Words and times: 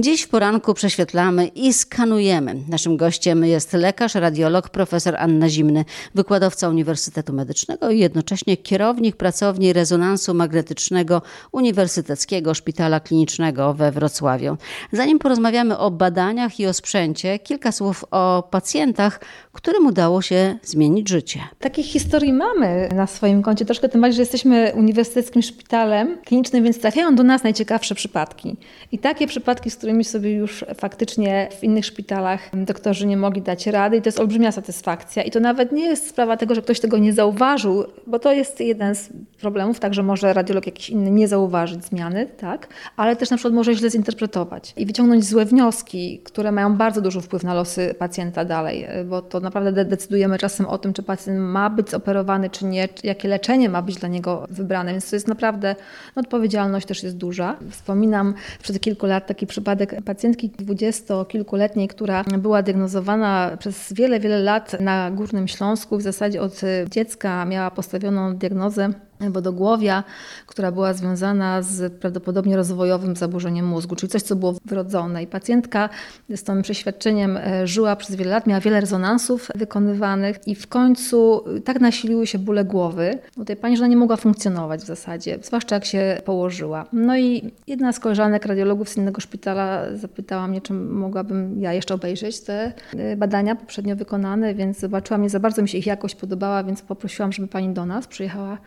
Dziś 0.00 0.22
w 0.22 0.28
poranku 0.28 0.74
prześwietlamy 0.74 1.46
i 1.46 1.72
skanujemy. 1.72 2.56
Naszym 2.68 2.96
gościem 2.96 3.44
jest 3.44 3.72
lekarz, 3.72 4.14
radiolog 4.14 4.68
profesor 4.68 5.16
Anna 5.18 5.48
Zimny, 5.48 5.84
wykładowca 6.14 6.68
Uniwersytetu 6.68 7.32
Medycznego 7.32 7.90
i 7.90 7.98
jednocześnie 7.98 8.56
kierownik 8.56 9.16
pracowni 9.16 9.72
rezonansu 9.72 10.34
magnetycznego 10.34 11.22
Uniwersyteckiego 11.52 12.54
Szpitala 12.54 13.00
Klinicznego 13.00 13.74
we 13.74 13.92
Wrocławiu. 13.92 14.56
Zanim 14.92 15.18
porozmawiamy 15.18 15.78
o 15.78 15.90
badaniach 15.90 16.60
i 16.60 16.66
o 16.66 16.72
sprzęcie, 16.72 17.38
kilka 17.38 17.72
słów 17.72 18.04
o 18.10 18.48
pacjentach, 18.50 19.20
którym 19.52 19.86
udało 19.86 20.22
się 20.22 20.58
zmienić 20.62 21.08
życie. 21.08 21.40
Takich 21.58 21.86
historii 21.86 22.32
mamy 22.32 22.88
na 22.94 23.06
swoim 23.06 23.42
koncie, 23.42 23.64
troszkę 23.64 23.88
tym 23.88 24.00
bardziej, 24.00 24.16
że 24.16 24.22
jesteśmy 24.22 24.72
uniwersyteckim 24.76 25.42
szpitalem 25.42 26.18
klinicznym, 26.24 26.64
więc 26.64 26.80
trafiają 26.80 27.14
do 27.14 27.22
nas 27.22 27.42
najciekawsze 27.42 27.94
przypadki. 27.94 28.56
I 28.92 28.98
takie 28.98 29.26
przypadki, 29.26 29.70
z 29.70 29.76
którymi 29.76 29.89
sobie 30.04 30.32
już 30.32 30.64
faktycznie 30.74 31.48
w 31.60 31.64
innych 31.64 31.86
szpitalach 31.86 32.40
doktorzy 32.52 33.06
nie 33.06 33.16
mogli 33.16 33.42
dać 33.42 33.66
rady 33.66 33.96
i 33.96 34.02
to 34.02 34.08
jest 34.08 34.20
olbrzymia 34.20 34.52
satysfakcja. 34.52 35.22
I 35.22 35.30
to 35.30 35.40
nawet 35.40 35.72
nie 35.72 35.84
jest 35.84 36.08
sprawa 36.08 36.36
tego, 36.36 36.54
że 36.54 36.62
ktoś 36.62 36.80
tego 36.80 36.98
nie 36.98 37.12
zauważył, 37.12 37.84
bo 38.06 38.18
to 38.18 38.32
jest 38.32 38.60
jeden 38.60 38.94
z 38.94 39.08
problemów, 39.40 39.80
także 39.80 40.02
może 40.02 40.32
radiolog 40.32 40.66
jakiś 40.66 40.90
inny 40.90 41.10
nie 41.10 41.28
zauważyć 41.28 41.84
zmiany, 41.84 42.26
tak, 42.26 42.68
ale 42.96 43.16
też 43.16 43.30
na 43.30 43.36
przykład 43.36 43.54
może 43.54 43.74
źle 43.74 43.90
zinterpretować 43.90 44.72
i 44.76 44.86
wyciągnąć 44.86 45.24
złe 45.24 45.44
wnioski, 45.44 46.20
które 46.24 46.52
mają 46.52 46.76
bardzo 46.76 47.00
duży 47.00 47.20
wpływ 47.20 47.44
na 47.44 47.54
losy 47.54 47.94
pacjenta 47.98 48.44
dalej, 48.44 48.86
bo 49.04 49.22
to 49.22 49.40
naprawdę 49.40 49.84
decydujemy 49.84 50.38
czasem 50.38 50.66
o 50.66 50.78
tym, 50.78 50.92
czy 50.92 51.02
pacjent 51.02 51.38
ma 51.40 51.70
być 51.70 51.94
operowany, 51.94 52.50
czy 52.50 52.64
nie, 52.64 52.88
jakie 53.04 53.28
leczenie 53.28 53.68
ma 53.68 53.82
być 53.82 53.96
dla 53.96 54.08
niego 54.08 54.46
wybrane, 54.50 54.92
więc 54.92 55.10
to 55.10 55.16
jest 55.16 55.28
naprawdę, 55.28 55.76
no, 56.16 56.20
odpowiedzialność 56.20 56.86
też 56.86 57.02
jest 57.02 57.16
duża. 57.16 57.56
Wspominam 57.70 58.34
przed 58.62 58.80
kilku 58.80 59.06
lat 59.06 59.26
taki 59.26 59.46
przypadek 59.46 59.79
pacjentki 60.04 60.48
dwudziestokilkuletniej, 60.48 61.88
która 61.88 62.24
była 62.38 62.62
diagnozowana 62.62 63.56
przez 63.58 63.92
wiele, 63.92 64.20
wiele 64.20 64.38
lat 64.38 64.80
na 64.80 65.10
Górnym 65.10 65.48
Śląsku. 65.48 65.96
W 65.96 66.02
zasadzie 66.02 66.42
od 66.42 66.60
dziecka 66.90 67.44
miała 67.44 67.70
postawioną 67.70 68.36
diagnozę 68.36 68.92
wodogłowia, 69.28 70.04
która 70.46 70.72
była 70.72 70.94
związana 70.94 71.62
z 71.62 71.92
prawdopodobnie 71.92 72.56
rozwojowym 72.56 73.16
zaburzeniem 73.16 73.66
mózgu, 73.66 73.96
czyli 73.96 74.10
coś, 74.10 74.22
co 74.22 74.36
było 74.36 74.54
wrodzone. 74.64 75.22
I 75.22 75.26
pacjentka 75.26 75.88
z 76.30 76.42
tym 76.42 76.62
przeświadczeniem 76.62 77.36
e, 77.36 77.66
żyła 77.66 77.96
przez 77.96 78.16
wiele 78.16 78.30
lat, 78.30 78.46
miała 78.46 78.60
wiele 78.60 78.80
rezonansów 78.80 79.48
wykonywanych 79.54 80.36
i 80.46 80.54
w 80.54 80.66
końcu 80.66 81.44
tak 81.64 81.80
nasiliły 81.80 82.26
się 82.26 82.38
bóle 82.38 82.64
głowy 82.64 83.18
u 83.36 83.44
tej 83.44 83.56
pani, 83.56 83.76
że 83.76 83.82
ona 83.82 83.90
nie 83.90 83.96
mogła 83.96 84.16
funkcjonować 84.16 84.80
w 84.80 84.86
zasadzie, 84.86 85.38
zwłaszcza 85.42 85.74
jak 85.74 85.84
się 85.84 86.20
położyła. 86.24 86.86
No 86.92 87.16
i 87.16 87.52
jedna 87.66 87.92
z 87.92 88.00
koleżanek 88.00 88.46
radiologów 88.46 88.88
z 88.88 88.96
innego 88.96 89.20
szpitala 89.20 89.96
zapytała 89.96 90.48
mnie, 90.48 90.60
czy 90.60 90.72
mogłabym 90.74 91.60
ja 91.60 91.72
jeszcze 91.72 91.94
obejrzeć 91.94 92.40
te 92.40 92.72
e, 92.96 93.16
badania 93.16 93.56
poprzednio 93.56 93.96
wykonane, 93.96 94.54
więc 94.54 94.78
zobaczyłam, 94.78 95.22
nie 95.22 95.30
za 95.30 95.40
bardzo 95.40 95.62
mi 95.62 95.68
się 95.68 95.78
ich 95.78 95.86
jakość 95.86 96.14
podobała, 96.14 96.64
więc 96.64 96.82
poprosiłam, 96.82 97.32
żeby 97.32 97.48
pani 97.48 97.68
do 97.68 97.86
nas 97.86 98.06
przyjechała 98.06 98.58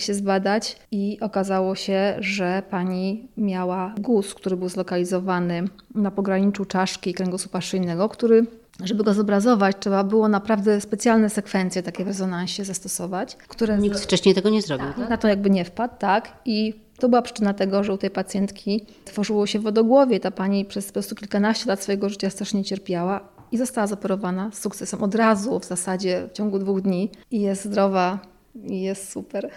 się 0.00 0.14
zbadać 0.14 0.76
i 0.90 1.18
okazało 1.20 1.74
się, 1.74 2.16
że 2.18 2.62
pani 2.70 3.28
miała 3.36 3.94
guz, 3.98 4.34
który 4.34 4.56
był 4.56 4.68
zlokalizowany 4.68 5.64
na 5.94 6.10
pograniczu 6.10 6.64
czaszki 6.64 7.10
i 7.10 7.14
kręgosłupa 7.14 7.60
szyjnego, 7.60 8.08
który 8.08 8.46
żeby 8.84 9.04
go 9.04 9.14
zobrazować, 9.14 9.76
trzeba 9.80 10.04
było 10.04 10.28
naprawdę 10.28 10.80
specjalne 10.80 11.30
sekwencje 11.30 11.82
takie 11.82 12.04
w 12.04 12.06
rezonansie 12.06 12.64
zastosować. 12.64 13.36
Które 13.36 13.78
Nikt 13.78 14.00
wcześniej 14.00 14.34
tego 14.34 14.50
nie 14.50 14.62
zrobił. 14.62 14.86
Tak, 14.86 14.96
tak? 14.96 15.10
Na 15.10 15.16
to 15.16 15.28
jakby 15.28 15.50
nie 15.50 15.64
wpadł, 15.64 15.94
tak. 15.98 16.32
I 16.44 16.74
to 16.98 17.08
była 17.08 17.22
przyczyna 17.22 17.54
tego, 17.54 17.84
że 17.84 17.92
u 17.94 17.98
tej 17.98 18.10
pacjentki 18.10 18.86
tworzyło 19.04 19.46
się 19.46 19.58
wodogłowie. 19.58 20.20
Ta 20.20 20.30
pani 20.30 20.64
przez 20.64 20.86
po 20.86 20.92
prostu 20.92 21.14
kilkanaście 21.14 21.66
lat 21.66 21.82
swojego 21.82 22.08
życia 22.08 22.30
strasznie 22.30 22.64
cierpiała 22.64 23.20
i 23.52 23.58
została 23.58 23.86
zoperowana 23.86 24.50
z 24.52 24.60
sukcesem 24.60 25.02
od 25.02 25.14
razu, 25.14 25.60
w 25.60 25.64
zasadzie 25.64 26.28
w 26.28 26.32
ciągu 26.32 26.58
dwóch 26.58 26.80
dni 26.80 27.10
i 27.30 27.40
jest 27.40 27.64
zdrowa 27.64 28.18
i 28.54 28.82
jest 28.82 29.12
super. 29.12 29.50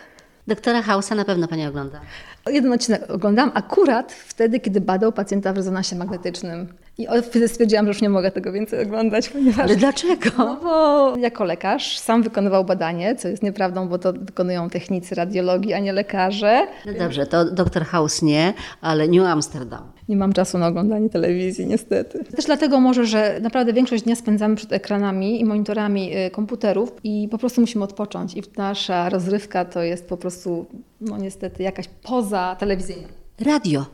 Doktora 0.47 0.81
Hausa 0.81 1.15
na 1.15 1.25
pewno 1.25 1.47
Pani 1.47 1.67
ogląda. 1.67 2.01
Jeden 2.49 2.73
odcinek 2.73 3.09
oglądam 3.09 3.51
akurat 3.53 4.13
wtedy, 4.13 4.59
kiedy 4.59 4.81
badał 4.81 5.11
pacjenta 5.11 5.53
w 5.53 5.55
rezonansie 5.55 5.95
magnetycznym. 5.95 6.67
I 6.97 7.07
wtedy 7.23 7.47
stwierdziłam, 7.47 7.85
że 7.85 7.89
już 7.89 8.01
nie 8.01 8.09
mogę 8.09 8.31
tego 8.31 8.51
więcej 8.51 8.83
oglądać, 8.83 9.29
ponieważ... 9.29 9.59
Ale 9.59 9.75
dlaczego? 9.75 10.29
No 10.37 10.59
bo 10.63 11.17
jako 11.17 11.43
lekarz 11.43 11.99
sam 11.99 12.23
wykonywał 12.23 12.65
badanie, 12.65 13.15
co 13.15 13.27
jest 13.27 13.43
nieprawdą, 13.43 13.87
bo 13.87 13.97
to 13.97 14.13
wykonują 14.13 14.69
technicy 14.69 15.15
radiologii, 15.15 15.73
a 15.73 15.79
nie 15.79 15.93
lekarze. 15.93 16.67
No 16.85 16.93
dobrze, 16.99 17.25
to 17.25 17.45
doktor 17.45 17.85
House 17.85 18.21
nie, 18.21 18.53
ale 18.81 19.07
New 19.07 19.25
Amsterdam. 19.25 19.83
Nie 20.09 20.15
mam 20.15 20.33
czasu 20.33 20.57
na 20.57 20.67
oglądanie 20.67 21.09
telewizji, 21.09 21.67
niestety. 21.67 22.23
Też 22.23 22.45
dlatego 22.45 22.79
może, 22.79 23.05
że 23.05 23.39
naprawdę 23.41 23.73
większość 23.73 24.03
dnia 24.03 24.15
spędzamy 24.15 24.55
przed 24.55 24.73
ekranami 24.73 25.41
i 25.41 25.45
monitorami 25.45 26.17
y, 26.17 26.29
komputerów 26.31 26.91
i 27.03 27.27
po 27.31 27.37
prostu 27.37 27.61
musimy 27.61 27.83
odpocząć. 27.83 28.33
I 28.33 28.43
nasza 28.57 29.09
rozrywka 29.09 29.65
to 29.65 29.83
jest 29.83 30.09
po 30.09 30.17
prostu, 30.17 30.65
no 31.01 31.17
niestety, 31.17 31.63
jakaś 31.63 31.87
poza 32.03 32.55
telewizyjna. 32.59 33.07
Radio. 33.39 33.85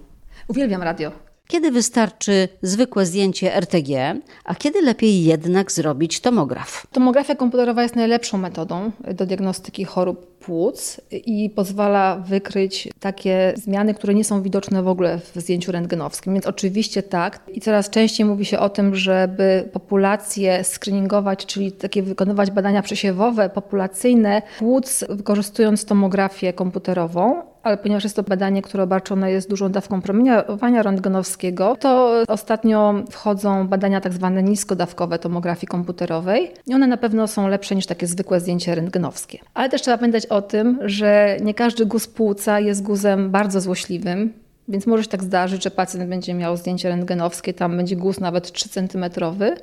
Uwielbiam 0.47 0.83
radio. 0.83 1.30
Kiedy 1.51 1.71
wystarczy 1.71 2.47
zwykłe 2.61 3.05
zdjęcie 3.05 3.55
RTG, 3.55 4.21
a 4.45 4.55
kiedy 4.55 4.81
lepiej 4.81 5.23
jednak 5.23 5.71
zrobić 5.71 6.19
tomograf? 6.19 6.87
Tomografia 6.91 7.35
komputerowa 7.35 7.83
jest 7.83 7.95
najlepszą 7.95 8.37
metodą 8.37 8.91
do 9.13 9.25
diagnostyki 9.25 9.85
chorób 9.85 10.39
płuc 10.39 11.01
i 11.11 11.49
pozwala 11.49 12.15
wykryć 12.15 12.89
takie 12.99 13.53
zmiany, 13.55 13.93
które 13.93 14.13
nie 14.13 14.23
są 14.23 14.41
widoczne 14.41 14.83
w 14.83 14.87
ogóle 14.87 15.19
w 15.19 15.41
zdjęciu 15.41 15.71
rentgenowskim. 15.71 16.33
Więc 16.33 16.45
oczywiście 16.45 17.03
tak. 17.03 17.39
I 17.53 17.61
coraz 17.61 17.89
częściej 17.89 18.25
mówi 18.25 18.45
się 18.45 18.59
o 18.59 18.69
tym, 18.69 18.95
żeby 18.95 19.69
populacje 19.73 20.63
screeningować, 20.63 21.45
czyli 21.45 21.71
takie 21.71 22.03
wykonywać 22.03 22.51
badania 22.51 22.81
przesiewowe, 22.81 23.49
populacyjne 23.49 24.41
płuc, 24.59 25.03
wykorzystując 25.09 25.85
tomografię 25.85 26.53
komputerową 26.53 27.50
ale 27.63 27.77
ponieważ 27.77 28.03
jest 28.03 28.15
to 28.15 28.23
badanie, 28.23 28.61
które 28.61 28.83
obarczone 28.83 29.31
jest 29.31 29.49
dużą 29.49 29.69
dawką 29.69 30.01
promieniowania 30.01 30.83
rentgenowskiego, 30.83 31.75
to 31.79 32.23
ostatnio 32.27 32.93
wchodzą 33.09 33.67
badania 33.67 34.01
tak 34.01 34.13
zwane 34.13 34.43
niskodawkowe 34.43 35.19
tomografii 35.19 35.67
komputerowej 35.67 36.51
i 36.67 36.73
one 36.73 36.87
na 36.87 36.97
pewno 36.97 37.27
są 37.27 37.47
lepsze 37.47 37.75
niż 37.75 37.85
takie 37.85 38.07
zwykłe 38.07 38.39
zdjęcie 38.39 38.75
rentgenowskie. 38.75 39.39
Ale 39.53 39.69
też 39.69 39.81
trzeba 39.81 39.97
pamiętać 39.97 40.25
o 40.25 40.41
tym, 40.41 40.79
że 40.81 41.37
nie 41.41 41.53
każdy 41.53 41.85
guz 41.85 42.07
płuca 42.07 42.59
jest 42.59 42.83
guzem 42.83 43.31
bardzo 43.31 43.61
złośliwym. 43.61 44.33
Więc 44.71 44.87
może 44.87 45.03
się 45.03 45.09
tak 45.09 45.23
zdarzyć, 45.23 45.63
że 45.63 45.71
pacjent 45.71 46.09
będzie 46.09 46.33
miał 46.33 46.57
zdjęcie 46.57 46.89
rentgenowskie, 46.89 47.53
tam 47.53 47.77
będzie 47.77 47.95
guz 47.95 48.19
nawet 48.19 48.51
3 48.51 48.69
cm 48.69 49.05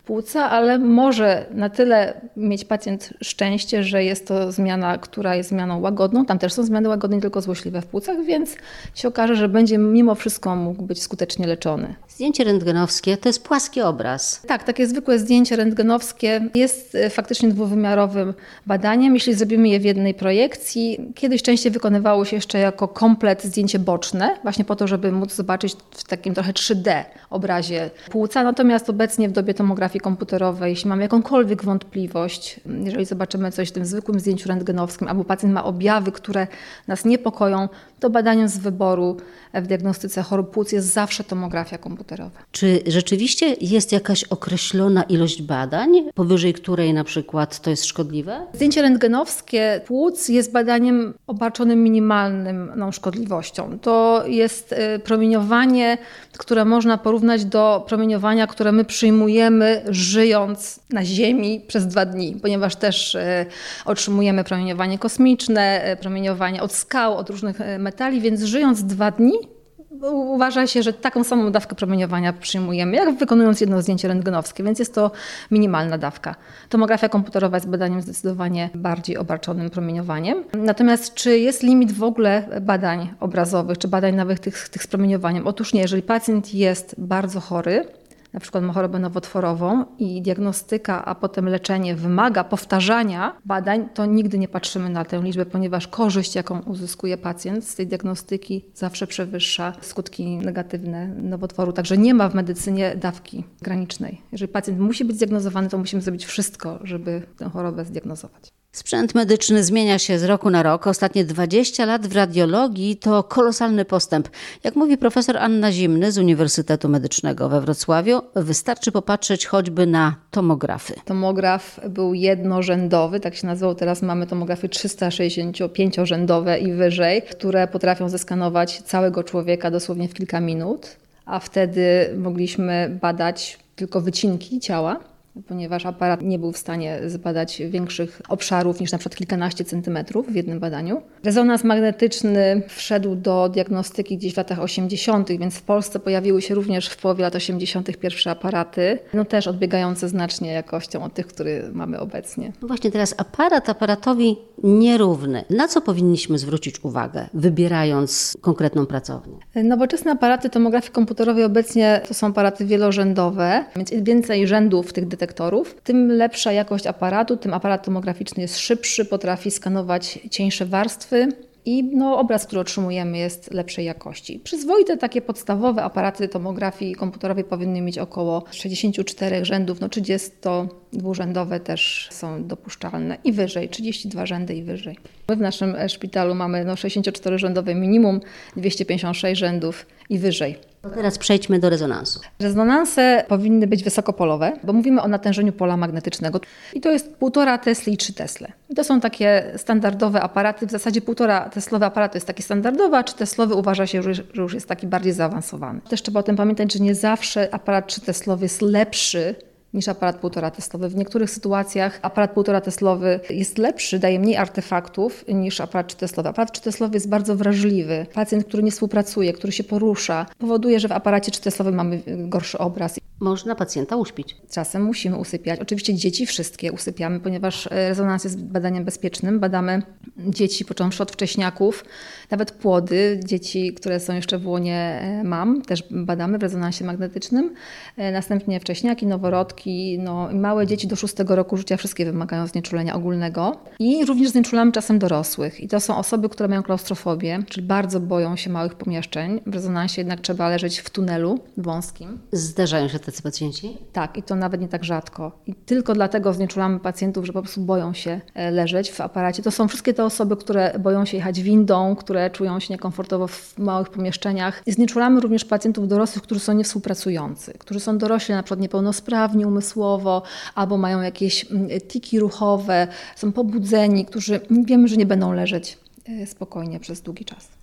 płuca, 0.05 0.51
ale 0.51 0.79
może 0.79 1.47
na 1.51 1.71
tyle 1.71 2.21
mieć 2.37 2.65
pacjent 2.65 3.15
szczęście, 3.23 3.83
że 3.83 4.05
jest 4.05 4.29
to 4.29 4.53
zmiana, 4.53 4.99
która 4.99 5.35
jest 5.35 5.49
zmianą 5.49 5.81
łagodną. 5.81 6.25
Tam 6.25 6.39
też 6.39 6.53
są 6.53 6.63
zmiany 6.63 6.89
łagodne, 6.89 7.21
tylko 7.21 7.41
złośliwe 7.41 7.83
w 7.83 7.87
płucach, 7.87 8.25
więc 8.25 8.57
się 8.95 9.09
okaże, 9.09 9.37
że 9.37 9.49
będzie 9.49 9.79
mimo 9.79 10.15
wszystko 10.15 10.57
mógł 10.57 10.83
być 10.83 11.03
skutecznie 11.03 11.47
leczony. 11.47 11.95
Zdjęcie 12.09 12.45
rentgenowskie 12.45 13.17
to 13.17 13.29
jest 13.29 13.45
płaski 13.45 13.81
obraz. 13.81 14.43
Tak, 14.47 14.65
takie 14.65 14.87
zwykłe 14.87 15.19
zdjęcie 15.19 15.57
rentgenowskie 15.57 16.49
jest 16.55 16.95
e, 16.95 17.11
faktycznie 17.11 17.49
dwuwymiarowym 17.49 18.35
badaniem, 18.67 19.15
jeśli 19.15 19.35
zrobimy 19.35 19.69
je 19.69 19.81
w 19.81 19.85
jednej 19.85 20.15
projekcji. 20.15 21.13
Kiedyś 21.15 21.43
częściej 21.43 21.73
wykonywało 21.73 22.25
się 22.25 22.37
jeszcze 22.37 22.59
jako 22.59 22.89
komplet 22.89 23.45
zdjęcie 23.45 23.79
boczne, 23.79 24.37
właśnie 24.43 24.65
po 24.65 24.77
to, 24.77 24.87
żeby 24.87 24.98
móc 25.13 25.35
zobaczyć 25.35 25.77
w 25.91 26.05
takim 26.05 26.35
trochę 26.35 26.53
3D 26.53 27.05
obrazie 27.31 27.91
płuca. 28.11 28.43
Natomiast 28.43 28.91
obecnie 28.91 29.29
w 29.29 29.33
dobie 29.33 29.55
tomografii 29.55 30.01
komputerowej, 30.01 30.71
jeśli 30.71 30.89
mamy 30.89 31.03
jakąkolwiek 31.03 31.65
wątpliwość, 31.65 32.61
jeżeli 32.85 33.05
zobaczymy 33.05 33.53
coś 33.53 33.69
w 33.69 33.73
tym 33.73 33.87
zwykłym 33.87 34.21
zdjęciu 34.21 34.49
rentgenowskim, 34.49 35.09
albo 35.09 35.25
pacjent 35.25 35.55
ma 35.55 35.65
objawy, 35.65 36.13
które 36.13 36.47
nas 36.89 37.05
niepokoją, 37.05 37.69
to 38.01 38.11
badaniem 38.11 38.49
z 38.49 38.59
wyboru 38.59 39.17
w 39.55 39.67
diagnostyce 39.67 40.23
chorób 40.23 40.51
płuc 40.51 40.73
jest 40.73 40.93
zawsze 40.93 41.25
tomografia 41.25 41.79
komputerowa. 41.79 42.41
Czy 42.53 42.81
rzeczywiście 42.87 43.57
jest 43.61 43.93
jakaś 43.93 44.25
określona 44.25 45.03
ilość 45.03 45.43
badań, 45.43 45.91
powyżej 46.15 46.55
której 46.55 46.95
na 46.95 47.05
przykład 47.05 47.61
to 47.61 47.71
jest 47.71 47.85
szkodliwe? 47.85 48.47
Zdjęcie 48.55 48.83
rentgenowskie 48.83 49.81
płuc 49.87 50.29
jest 50.29 50.53
badaniem 50.53 51.15
obarczonym 51.27 51.83
minimalnym 51.83 52.73
no, 52.77 52.93
szkodliwością. 52.93 53.79
To 53.79 54.25
jest 54.27 54.75
promieniowanie, 55.05 55.99
które 56.39 56.65
można 56.65 56.99
porównać 56.99 57.45
do 57.45 57.85
promieniowania, 57.89 58.47
które 58.47 58.73
my 58.73 58.85
przyjmujemy 58.85 59.83
żyjąc 59.89 60.81
na 60.91 61.05
Ziemi 61.05 61.61
przez 61.69 61.87
dwa 61.87 62.07
dni, 62.07 62.37
ponieważ 62.43 62.77
też 62.77 63.15
y, 63.15 63.47
otrzymujemy 63.85 64.45
promieniowanie 64.45 64.99
kosmiczne, 64.99 65.93
y, 65.93 65.97
promieniowanie 65.97 66.63
od 66.63 66.73
skał, 66.73 67.17
od 67.17 67.31
różnych 67.31 67.59
metali, 67.79 68.21
więc 68.21 68.43
żyjąc 68.43 68.85
dwa 68.85 69.11
dni 69.11 69.58
uważa 70.03 70.67
się, 70.67 70.83
że 70.83 70.93
taką 70.93 71.25
samą 71.25 71.53
dawkę 71.53 71.77
promieniowania 71.77 72.33
przyjmujemy, 72.33 72.97
jak 72.97 73.19
wykonując 73.19 73.61
jedno 73.61 73.83
zdjęcie 73.83 74.09
rentgenowskie, 74.09 74.65
więc 74.65 74.79
jest 74.79 74.95
to 74.95 75.11
minimalna 75.51 75.99
dawka. 75.99 76.35
Tomografia 76.69 77.09
komputerowa 77.09 77.57
jest 77.57 77.69
badaniem 77.69 78.03
zdecydowanie 78.03 78.71
bardziej 78.75 79.17
obarczonym 79.17 79.71
promieniowaniem. 79.71 80.45
Natomiast 80.55 81.15
czy 81.15 81.39
jest 81.39 81.63
limit 81.63 81.93
w 81.93 82.03
ogóle 82.03 82.61
badań 82.61 83.15
obrazowych, 83.21 83.79
czy 83.79 83.89
badań 83.89 84.15
nawet 84.15 84.41
tych, 84.41 84.69
tych 84.69 84.83
z 84.83 84.87
promieniowaniem? 84.87 85.47
Otóż 85.47 85.73
nie, 85.73 85.81
jeżeli 85.81 86.03
pacjent 86.03 86.55
jest 86.55 86.95
bardzo 86.99 87.41
chory, 87.41 87.85
na 88.33 88.41
przykład 88.41 88.65
ma 88.65 88.73
chorobę 88.73 88.99
nowotworową 88.99 89.85
i 89.99 90.23
diagnostyka, 90.23 91.05
a 91.05 91.15
potem 91.15 91.49
leczenie 91.49 91.95
wymaga 91.95 92.45
powtarzania 92.45 93.37
badań, 93.45 93.89
to 93.95 94.07
nigdy 94.07 94.39
nie 94.39 94.49
patrzymy 94.49 94.91
na 94.91 95.05
tę 95.05 95.23
liczbę, 95.23 95.47
ponieważ 95.47 95.89
korzyść, 95.89 96.35
jaką 96.35 96.61
uzyskuje 96.61 97.19
pacjent 97.19 97.65
z 97.65 97.75
tej 97.75 97.87
diagnostyki, 97.87 98.65
zawsze 98.75 99.07
przewyższa 99.07 99.73
skutki 99.81 100.37
negatywne 100.37 101.09
nowotworu. 101.09 101.73
Także 101.73 101.99
nie 101.99 102.15
ma 102.15 102.29
w 102.29 102.35
medycynie 102.35 102.97
dawki 102.97 103.45
granicznej. 103.63 104.23
Jeżeli 104.33 104.53
pacjent 104.53 104.81
musi 104.81 105.05
być 105.05 105.17
zdiagnozowany, 105.17 105.69
to 105.69 105.79
musimy 105.79 106.03
zrobić 106.03 106.27
wszystko, 106.27 106.79
żeby 106.83 107.23
tę 107.37 107.51
chorobę 107.51 107.85
zdiagnozować. 107.85 108.53
Sprzęt 108.79 109.15
medyczny 109.15 109.65
zmienia 109.65 109.99
się 109.99 110.19
z 110.19 110.25
roku 110.25 110.51
na 110.51 110.63
rok. 110.63 110.87
Ostatnie 110.87 111.25
20 111.25 111.85
lat 111.85 112.07
w 112.07 112.17
radiologii 112.17 112.97
to 112.97 113.23
kolosalny 113.23 113.85
postęp. 113.85 114.29
Jak 114.65 114.77
mówi 114.77 114.99
profesor 114.99 115.37
Anna 115.37 115.73
Zimny 115.73 116.13
z 116.13 116.19
Uniwersytetu 116.19 116.89
Medycznego 116.89 117.49
we 117.49 117.61
Wrocławiu, 117.61 118.21
wystarczy 118.35 118.93
popatrzeć 118.93 119.47
choćby 119.47 119.87
na 119.87 120.15
tomografy. 120.31 120.95
Tomograf 121.05 121.81
był 121.89 122.15
jednorzędowy, 122.15 123.21
tak 123.21 123.35
się 123.35 123.47
nazywał. 123.47 123.75
Teraz 123.75 124.03
mamy 124.03 124.27
tomografy 124.27 124.69
365-rzędowe 124.69 126.63
i 126.63 126.73
wyżej, 126.73 127.23
które 127.23 127.69
potrafią 127.69 128.09
zeskanować 128.09 128.83
całego 128.83 129.25
człowieka 129.25 129.71
dosłownie 129.71 130.09
w 130.09 130.15
kilka 130.15 130.41
minut, 130.41 130.97
a 131.27 131.39
wtedy 131.39 132.15
mogliśmy 132.17 132.99
badać 133.01 133.59
tylko 133.77 134.01
wycinki 134.01 134.61
ciała 134.61 135.01
ponieważ 135.49 135.87
aparat 135.87 136.23
nie 136.23 136.39
był 136.39 136.53
w 136.53 136.59
stanie 136.59 137.01
zbadać 137.07 137.63
większych 137.71 138.23
obszarów 138.29 138.81
niż 138.81 138.93
na 138.93 138.99
przykład 138.99 139.19
kilkanaście 139.19 139.65
centymetrów 139.65 140.27
w 140.27 140.35
jednym 140.35 140.61
badaniu. 140.61 141.03
Rezonans 141.25 141.65
magnetyczny 141.65 142.63
wszedł 142.69 143.17
do 143.17 143.49
diagnostyki 143.49 144.17
gdzieś 144.17 144.35
w 144.35 144.37
latach 144.37 144.61
80., 144.61 145.29
więc 145.29 145.55
w 145.55 145.63
Polsce 145.63 145.99
pojawiły 145.99 146.43
się 146.43 146.55
również 146.55 146.89
w 146.89 146.97
połowie 146.97 147.23
lat 147.23 147.35
80. 147.35 147.97
pierwsze 147.97 148.31
aparaty, 148.31 148.99
no 149.15 149.25
też 149.25 149.47
odbiegające 149.47 150.09
znacznie 150.09 150.53
jakością 150.53 151.05
od 151.05 151.15
tych, 151.15 151.27
które 151.27 151.63
mamy 151.73 151.99
obecnie. 151.99 152.53
No 152.63 152.69
właśnie 152.69 152.91
teraz 152.91 153.15
aparat 153.17 153.69
aparatowi 153.69 154.37
nierówny. 154.63 155.45
Na 155.51 155.69
co 155.69 155.81
powinniśmy 155.81 156.39
zwrócić 156.39 156.85
uwagę, 156.85 157.29
wybierając 157.35 158.37
konkretną 158.41 158.87
pracownię? 158.87 159.37
Nowoczesne 159.65 160.11
aparaty 160.11 160.51
tomografii 160.51 160.93
komputerowej 160.93 161.45
obecnie 161.45 162.01
to 162.09 162.15
są 162.15 162.27
aparaty 162.27 162.65
wielorzędowe, 162.65 163.65
więc 163.77 163.91
więcej 164.03 164.47
rzędów 164.47 164.93
tych 164.93 165.09
detektorów 165.19 165.75
tym 165.85 166.13
lepsza 166.13 166.53
jakość 166.53 166.87
aparatu, 166.87 167.37
tym 167.37 167.55
aparat 167.55 167.85
tomograficzny 167.85 168.43
jest 168.43 168.59
szybszy, 168.59 169.05
potrafi 169.05 169.51
skanować 169.51 170.19
cieńsze 170.31 170.67
warstwy 170.67 171.29
i 171.65 171.85
no, 171.85 172.19
obraz, 172.19 172.47
który 172.47 172.61
otrzymujemy 172.61 173.19
jest 173.19 173.55
lepszej 173.55 173.85
jakości. 173.85 174.41
Przyzwoite 174.45 174.97
takie 174.97 175.23
podstawowe 175.23 175.83
aparaty 175.83 176.29
tomografii 176.29 176.95
komputerowej 176.95 177.45
powinny 177.45 177.81
mieć 177.81 177.99
około 177.99 178.45
64 178.51 179.45
rzędów, 179.45 179.81
no 179.81 179.89
32-rzędowe 179.89 181.61
też 181.61 182.09
są 182.11 182.47
dopuszczalne 182.47 183.19
i 183.25 183.33
wyżej, 183.33 183.69
32 183.69 184.27
rzędy 184.27 184.55
i 184.55 184.63
wyżej. 184.63 184.99
My 185.29 185.37
w 185.37 185.41
naszym 185.41 185.77
szpitalu 185.89 186.35
mamy 186.35 186.65
no, 186.65 186.75
64-rzędowe 186.75 187.75
minimum, 187.75 188.21
256 188.57 189.39
rzędów 189.39 189.87
i 190.11 190.19
wyżej. 190.19 190.59
To 190.83 190.91
teraz 190.91 191.19
przejdźmy 191.19 191.59
do 191.59 191.71
rezonansu. 191.71 192.21
Rezonanse 192.41 193.25
powinny 193.29 193.67
być 193.67 193.85
wysokopolowe, 193.85 194.53
bo 194.65 194.73
mówimy 194.73 195.03
o 195.03 195.09
natężeniu 195.09 195.53
pola 195.53 195.77
magnetycznego 195.77 196.41
i 196.75 196.81
to 196.81 196.91
jest 196.91 197.19
1,5 197.21 197.59
Tesla 197.59 197.93
i 197.93 197.97
3 197.97 198.13
Tesla. 198.13 198.49
I 198.71 198.75
to 198.75 198.85
są 198.85 199.01
takie 199.01 199.53
standardowe 199.57 200.21
aparaty, 200.21 200.67
w 200.67 200.71
zasadzie 200.71 201.01
1,5 201.01 201.51
Teslowy 201.51 201.85
aparat 201.85 202.13
to 202.13 202.17
jest 202.17 202.27
taki 202.27 202.43
standardowy, 202.43 202.97
a 202.97 203.03
3 203.03 203.17
Teslowy 203.17 203.55
uważa 203.55 203.87
się, 203.87 204.03
że 204.03 204.13
już 204.35 204.55
jest 204.55 204.69
taki 204.69 204.87
bardziej 204.87 205.13
zaawansowany. 205.13 205.81
Też 205.81 206.03
trzeba 206.03 206.21
o 206.21 206.23
tym 206.23 206.37
pamiętać, 206.37 206.73
że 206.73 206.79
nie 206.79 206.95
zawsze 206.95 207.55
aparat 207.55 207.87
3 207.87 208.01
Teslowy 208.01 208.45
jest 208.45 208.63
lepszy 208.63 209.35
niż 209.75 209.89
aparat 209.89 210.21
1,5 210.23 210.51
Teslowy. 210.51 210.89
W 210.89 210.97
niektórych 210.97 211.31
sytuacjach 211.31 211.99
aparat 212.03 212.35
1,5 212.35 212.61
Teslowy 212.61 213.21
jest 213.31 213.59
lepszy, 213.59 213.99
daje 213.99 214.19
mniej 214.21 214.37
artefaktów 214.37 215.25
niż 215.29 215.61
aparat 215.61 215.89
3 215.89 215.97
Teslowy. 215.97 216.29
Aparat 216.29 216.53
3 216.53 216.63
Teslowy 216.63 216.97
jest 216.97 217.09
bardzo 217.09 217.37
wrażliwy. 217.37 218.07
Pacjent, 218.15 218.45
który 218.45 218.63
nie 218.63 218.71
współpracuje, 218.71 219.33
który 219.33 219.53
się 219.53 219.65
porusza, 219.65 220.27
powoduje, 220.39 220.81
że 220.81 220.89
w 220.89 220.93
aparacie 220.93 221.31
3 221.31 221.41
Teslowym 221.41 221.75
mamy 221.75 222.03
gorszy 222.07 222.59
obraz. 222.59 223.01
Można 223.21 223.55
pacjenta 223.55 223.97
uśpić. 223.97 224.37
Czasem 224.51 224.83
musimy 224.83 225.17
usypiać. 225.17 225.61
Oczywiście 225.61 225.95
dzieci 225.95 226.27
wszystkie 226.27 226.73
usypiamy, 226.73 227.21
ponieważ 227.21 227.69
rezonans 227.71 228.25
jest 228.25 228.45
badaniem 228.45 228.85
bezpiecznym. 228.85 229.41
Badamy 229.41 229.83
dzieci, 230.19 230.65
począwszy 230.65 231.03
od 231.03 231.13
wcześniaków, 231.13 231.85
nawet 232.31 232.53
płody, 232.53 233.21
dzieci, 233.25 233.75
które 233.75 234.01
są 234.01 234.15
jeszcze 234.15 234.39
w 234.39 234.47
łonie 234.47 235.01
e, 235.03 235.25
mam, 235.25 235.63
też 235.63 235.85
badamy 235.91 236.39
w 236.39 236.43
rezonansie 236.43 236.85
magnetycznym. 236.85 237.55
E, 237.97 238.13
następnie 238.13 238.61
wcześniaki, 238.61 239.07
noworodki, 239.07 239.99
no, 239.99 240.29
małe 240.33 240.67
dzieci 240.67 240.87
do 240.87 240.97
szóstego 240.97 241.37
roku 241.37 241.57
życia, 241.57 241.77
wszystkie 241.77 242.05
wymagają 242.05 242.47
znieczulenia 242.47 242.95
ogólnego. 242.95 243.57
I 243.79 244.05
również 244.05 244.31
znieczulamy 244.31 244.73
czasem 244.73 244.99
dorosłych. 244.99 245.61
I 245.61 245.69
to 245.69 245.81
są 245.81 245.97
osoby, 245.97 246.29
które 246.29 246.49
mają 246.49 246.63
klaustrofobię, 246.63 247.43
czyli 247.49 247.67
bardzo 247.67 248.01
boją 248.01 248.37
się 248.37 248.51
małych 248.51 248.75
pomieszczeń. 248.75 249.41
W 249.47 249.55
rezonansie 249.55 250.01
jednak 250.01 250.21
trzeba 250.21 250.49
leżeć 250.49 250.79
w 250.79 250.91
tunelu 250.91 251.39
wąskim. 251.57 252.19
Zdarzają 252.33 252.89
się 252.89 252.99
tacy 253.11 253.23
pacjenci? 253.23 253.77
Tak, 253.93 254.17
i 254.17 254.23
to 254.23 254.37
nawet 254.37 254.61
nie 254.61 254.69
tak 254.69 254.85
rzadko. 254.85 255.33
I 255.47 255.55
tylko 255.55 255.95
dlatego 255.95 256.33
znieczulamy 256.33 256.81
pacjentów, 256.81 257.27
że 257.27 257.33
po 257.33 257.43
prostu 257.43 257.61
boją 257.61 257.93
się 257.93 258.21
e, 258.35 258.51
leżeć 258.51 258.91
w 258.91 259.01
aparacie. 259.01 259.43
To 259.43 259.51
są 259.51 259.69
wszystkie 259.69 259.95
te 259.95 260.05
osoby, 260.05 260.37
które 260.37 260.79
boją 260.79 261.05
się 261.05 261.17
jechać 261.17 261.43
windą, 261.43 261.97
które 261.97 262.31
czują 262.31 262.61
się 262.61 262.75
niekomfortowo 262.75 263.27
w 263.27 263.59
małych 263.59 263.89
pomieszczeniach. 263.89 264.63
I 264.67 264.73
znieczulamy 264.73 265.21
również 265.21 265.45
pacjentów 265.45 265.89
dorosłych, 265.89 266.23
którzy 266.23 266.41
są 266.41 266.53
niewspółpracujący, 266.53 267.53
którzy 267.59 267.81
są 267.81 267.99
dorośli, 267.99 268.35
na 268.35 268.43
przykład 268.43 268.61
niepełnosprawni 268.61 269.47
umysłowo, 269.47 270.23
albo 270.55 270.77
mają 270.77 271.01
jakieś 271.01 271.51
mm, 271.51 271.69
tiki 271.81 272.21
ruchowe, 272.21 272.89
są 273.17 273.33
pobudzeni, 273.33 274.05
którzy 274.05 274.41
wiemy, 274.51 274.89
że 274.89 274.97
nie 274.97 275.07
będą 275.07 275.33
leżeć 275.33 275.79
e, 276.09 276.27
spokojnie 276.27 276.81
przez 276.81 277.01
długi 277.01 277.25
czas. 277.25 277.58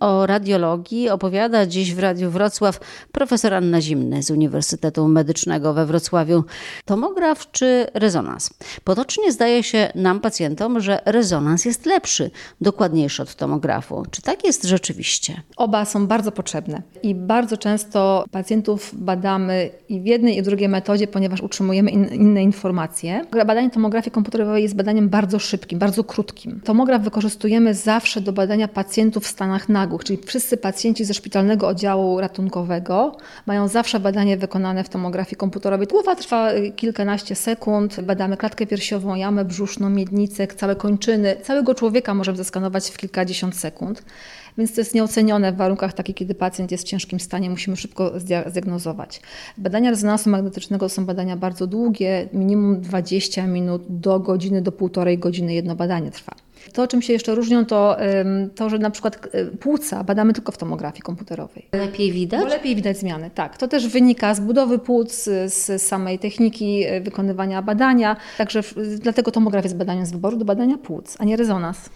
O 0.00 0.26
radiologii 0.26 1.08
opowiada 1.08 1.66
dziś 1.66 1.94
w 1.94 1.98
Radiu 1.98 2.30
Wrocław 2.30 2.80
profesor 3.12 3.54
Anna 3.54 3.80
Zimny 3.80 4.22
z 4.22 4.30
Uniwersytetu 4.30 5.08
Medycznego 5.08 5.74
we 5.74 5.86
Wrocławiu. 5.86 6.44
Tomograf 6.84 7.50
czy 7.50 7.86
rezonans? 7.94 8.50
Potocznie 8.84 9.32
zdaje 9.32 9.62
się 9.62 9.92
nam, 9.94 10.20
pacjentom, 10.20 10.80
że 10.80 11.00
rezonans 11.04 11.64
jest 11.64 11.86
lepszy, 11.86 12.30
dokładniejszy 12.60 13.22
od 13.22 13.34
tomografu. 13.34 14.02
Czy 14.10 14.22
tak 14.22 14.44
jest 14.44 14.64
rzeczywiście? 14.64 15.42
Oba 15.56 15.84
są 15.84 16.06
bardzo 16.06 16.32
potrzebne 16.32 16.82
i 17.02 17.14
bardzo 17.14 17.56
często 17.56 18.24
pacjentów 18.30 18.90
badamy 18.94 19.70
i 19.88 20.00
w 20.00 20.06
jednej 20.06 20.36
i 20.36 20.42
w 20.42 20.44
drugiej 20.44 20.68
metodzie, 20.68 21.06
ponieważ 21.06 21.40
utrzymujemy 21.40 21.90
in, 21.90 22.04
inne 22.04 22.42
informacje. 22.42 23.24
Badanie 23.30 23.70
tomografii 23.70 24.12
komputerowej 24.12 24.62
jest 24.62 24.76
badaniem 24.76 25.08
bardzo 25.08 25.38
szybkim, 25.38 25.78
bardzo 25.78 26.04
krótkim. 26.04 26.60
Tomograf 26.64 27.02
wykorzystujemy 27.02 27.74
zawsze 27.74 28.20
do 28.20 28.32
badania 28.32 28.68
pacjentów 28.68 29.24
w 29.24 29.28
stanach 29.28 29.68
nagłych 29.68 29.87
nagłych, 29.88 30.04
czyli 30.04 30.18
wszyscy 30.26 30.56
pacjenci 30.56 31.04
ze 31.04 31.14
szpitalnego 31.14 31.68
oddziału 31.68 32.20
ratunkowego 32.20 33.16
mają 33.46 33.68
zawsze 33.68 34.00
badanie 34.00 34.36
wykonane 34.36 34.84
w 34.84 34.88
tomografii 34.88 35.36
komputerowej. 35.36 35.86
Głowa 35.86 36.16
trwa 36.16 36.52
y, 36.52 36.72
kilkanaście 36.72 37.34
sekund, 37.34 38.00
badamy 38.00 38.36
klatkę 38.36 38.66
piersiową, 38.66 39.14
jamę 39.14 39.44
brzuszną, 39.44 39.90
miednicę, 39.90 40.46
całe 40.46 40.76
kończyny. 40.76 41.36
Całego 41.42 41.74
człowieka 41.74 42.14
możemy 42.14 42.36
zeskanować 42.36 42.90
w 42.90 42.96
kilkadziesiąt 42.96 43.56
sekund. 43.56 44.02
Więc 44.58 44.74
to 44.74 44.80
jest 44.80 44.94
nieocenione 44.94 45.52
w 45.52 45.56
warunkach 45.56 45.92
takich, 45.92 46.16
kiedy 46.16 46.34
pacjent 46.34 46.70
jest 46.70 46.84
w 46.84 46.86
ciężkim 46.86 47.20
stanie, 47.20 47.50
musimy 47.50 47.76
szybko 47.76 48.12
zdiagnozować. 48.20 49.20
Badania 49.58 49.90
rezonansu 49.90 50.30
magnetycznego 50.30 50.88
są 50.88 51.06
badania 51.06 51.36
bardzo 51.36 51.66
długie, 51.66 52.28
minimum 52.32 52.80
20 52.80 53.46
minut 53.46 53.82
do 53.88 54.20
godziny, 54.20 54.62
do 54.62 54.72
półtorej 54.72 55.18
godziny 55.18 55.54
jedno 55.54 55.76
badanie 55.76 56.10
trwa. 56.10 56.47
To, 56.72 56.86
czym 56.86 57.02
się 57.02 57.12
jeszcze 57.12 57.34
różnią, 57.34 57.66
to 57.66 57.96
to, 58.54 58.70
że 58.70 58.78
na 58.78 58.90
przykład 58.90 59.28
e, 59.32 59.44
płuca 59.44 60.04
badamy 60.04 60.32
tylko 60.32 60.52
w 60.52 60.58
tomografii 60.58 61.02
komputerowej. 61.02 61.68
Lepiej 61.72 62.12
widać? 62.12 62.40
Bo 62.40 62.46
lepiej 62.46 62.76
widać 62.76 62.98
zmiany, 62.98 63.30
tak. 63.34 63.56
To 63.56 63.68
też 63.68 63.88
wynika 63.88 64.34
z 64.34 64.40
budowy 64.40 64.78
płuc, 64.78 65.28
z 65.46 65.82
samej 65.82 66.18
techniki 66.18 66.84
e, 66.84 67.00
wykonywania 67.00 67.62
badania. 67.62 68.16
Także 68.38 68.62
dlatego 69.00 69.30
tomografia 69.30 69.66
jest 69.66 69.76
badaniem 69.76 70.06
z 70.06 70.12
wyboru 70.12 70.36
do 70.36 70.44
badania 70.44 70.78
płuc, 70.78 71.16
a 71.18 71.24
nie 71.24 71.36
rezonans. 71.36 71.90